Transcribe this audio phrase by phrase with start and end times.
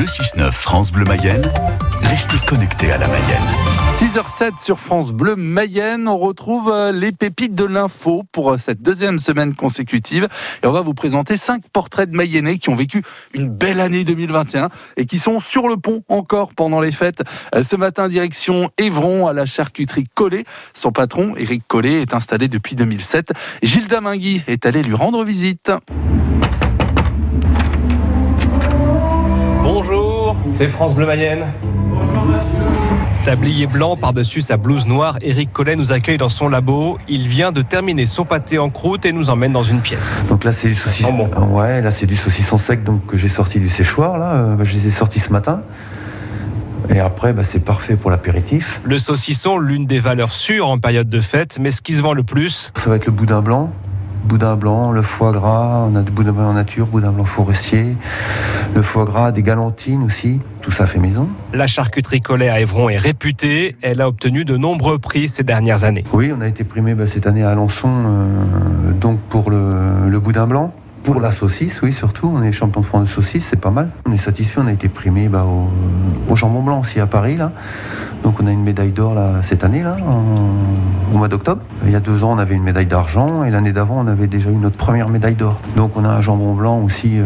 [0.00, 1.52] Le 6-9 France Bleu Mayenne,
[2.00, 3.44] restez connectés à la Mayenne.
[3.98, 8.80] 6h07 sur France Bleu Mayenne, on retrouve euh, les pépites de l'info pour euh, cette
[8.80, 10.26] deuxième semaine consécutive
[10.62, 13.02] et on va vous présenter cinq portraits de Mayennais qui ont vécu
[13.34, 17.22] une belle année 2021 et qui sont sur le pont encore pendant les fêtes.
[17.54, 20.46] Euh, ce matin, direction Évron à la charcuterie Collet.
[20.72, 23.32] Son patron, Éric Collet, est installé depuis 2007.
[23.62, 25.70] Gilles Damingui est allé lui rendre visite.
[30.32, 31.46] Bonjour, c'est France Bleu Mayenne.
[31.62, 33.24] Bonjour monsieur.
[33.24, 36.98] Tablier blanc par-dessus sa blouse noire, Eric Collet nous accueille dans son labo.
[37.08, 40.22] Il vient de terminer son pâté en croûte et nous emmène dans une pièce.
[40.28, 41.12] Donc là c'est du saucisson.
[41.12, 41.30] bon.
[41.34, 44.32] Ah Ouais, là c'est du saucisson sec donc que j'ai sorti du séchoir là.
[44.34, 45.62] Euh, bah, je les ai sortis ce matin.
[46.94, 48.80] Et après bah, c'est parfait pour l'apéritif.
[48.84, 52.12] Le saucisson, l'une des valeurs sûres en période de fête, mais ce qui se vend
[52.12, 53.72] le plus, Ça va être le boudin blanc.
[54.24, 57.96] Boudin blanc, le foie gras, on a du boudin blanc en nature, boudin blanc forestier,
[58.74, 61.28] le foie gras, des galantines aussi, tout ça fait maison.
[61.52, 63.76] la charcuterie Collet à Évron est réputée.
[63.82, 66.04] Elle a obtenu de nombreux prix ces dernières années.
[66.12, 70.20] Oui, on a été primé bah, cette année à Alençon euh, donc pour le, le
[70.20, 70.72] boudin blanc.
[71.02, 72.30] Pour la saucisse, oui, surtout.
[72.32, 73.88] On est champion de France de saucisse, c'est pas mal.
[74.06, 75.70] On est satisfait, on a été primé bah, au,
[76.30, 77.36] au jambon blanc aussi à Paris.
[77.36, 77.52] Là.
[78.22, 81.62] Donc on a une médaille d'or là, cette année, là, en- au mois d'octobre.
[81.86, 84.26] Il y a deux ans, on avait une médaille d'argent et l'année d'avant, on avait
[84.26, 85.56] déjà eu notre première médaille d'or.
[85.76, 87.24] Donc on a un jambon blanc aussi euh,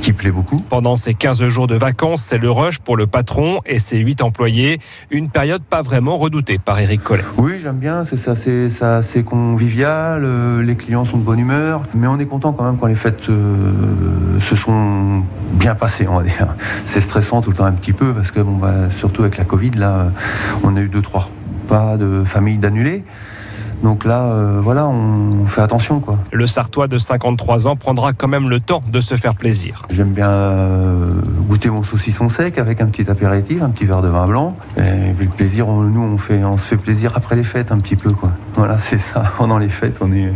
[0.00, 0.60] qui plaît beaucoup.
[0.68, 4.22] Pendant ces 15 jours de vacances, c'est le rush pour le patron et ses 8
[4.22, 4.78] employés.
[5.10, 7.24] Une période pas vraiment redoutée par Eric Collet.
[7.38, 12.06] Oui, j'aime bien, c'est ça, assez convivial, euh, les clients sont de bonne humeur, mais
[12.06, 15.22] on est content quand même quand les fêtes euh, se sont
[15.52, 16.46] bien passées, on va dire.
[16.84, 19.44] C'est stressant tout le temps un petit peu parce que bon, bah, surtout avec la
[19.44, 20.12] Covid, là,
[20.64, 21.30] on a eu deux trois
[21.62, 23.04] repas de famille d'annulés.
[23.82, 26.18] Donc là, euh, voilà, on fait attention quoi.
[26.32, 29.82] Le Sartois de 53 ans prendra quand même le temps de se faire plaisir.
[29.90, 31.10] J'aime bien euh,
[31.48, 34.56] goûter mon saucisson sec avec un petit apéritif, un petit verre de vin blanc.
[34.78, 37.70] Et puis le plaisir, on- nous, on, fait, on se fait plaisir après les fêtes
[37.72, 38.10] un petit peu.
[38.12, 38.30] Quoi.
[38.54, 39.22] Voilà, c'est ça.
[39.36, 40.32] Pendant les fêtes, on est,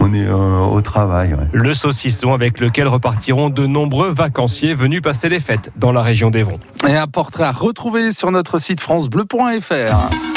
[0.00, 1.32] on est euh, au travail.
[1.34, 1.46] ouais.
[1.52, 6.30] Le saucisson avec lequel repartiront de nombreux vacanciers venus passer les fêtes dans la région
[6.30, 6.58] d'Évron.
[6.86, 10.31] Et un portrait à retrouver sur notre site francebleu.fr.